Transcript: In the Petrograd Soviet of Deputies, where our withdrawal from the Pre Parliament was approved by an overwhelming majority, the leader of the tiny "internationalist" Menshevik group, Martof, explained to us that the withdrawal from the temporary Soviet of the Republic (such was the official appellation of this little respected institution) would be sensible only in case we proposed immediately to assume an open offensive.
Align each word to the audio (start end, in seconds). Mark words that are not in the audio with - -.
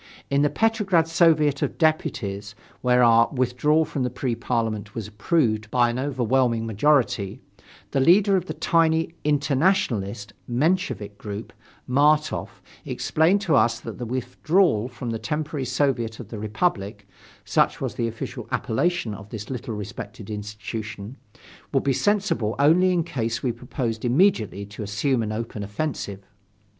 In 0.31 0.41
the 0.41 0.49
Petrograd 0.49 1.07
Soviet 1.07 1.61
of 1.61 1.77
Deputies, 1.77 2.55
where 2.81 3.03
our 3.03 3.29
withdrawal 3.31 3.85
from 3.85 4.01
the 4.01 4.09
Pre 4.09 4.33
Parliament 4.33 4.95
was 4.95 5.07
approved 5.07 5.69
by 5.69 5.91
an 5.91 5.99
overwhelming 5.99 6.65
majority, 6.65 7.39
the 7.91 7.99
leader 7.99 8.35
of 8.35 8.47
the 8.47 8.55
tiny 8.55 9.13
"internationalist" 9.23 10.33
Menshevik 10.49 11.19
group, 11.19 11.53
Martof, 11.87 12.49
explained 12.83 13.41
to 13.41 13.53
us 13.55 13.79
that 13.79 13.99
the 13.99 14.05
withdrawal 14.07 14.87
from 14.87 15.11
the 15.11 15.19
temporary 15.19 15.65
Soviet 15.65 16.19
of 16.19 16.29
the 16.29 16.39
Republic 16.39 17.07
(such 17.45 17.79
was 17.79 17.93
the 17.93 18.07
official 18.07 18.47
appellation 18.51 19.13
of 19.13 19.29
this 19.29 19.51
little 19.51 19.75
respected 19.75 20.31
institution) 20.31 21.15
would 21.71 21.83
be 21.83 21.93
sensible 21.93 22.55
only 22.57 22.91
in 22.91 23.03
case 23.03 23.43
we 23.43 23.51
proposed 23.51 24.03
immediately 24.03 24.65
to 24.65 24.81
assume 24.81 25.21
an 25.21 25.31
open 25.31 25.61
offensive. 25.61 26.23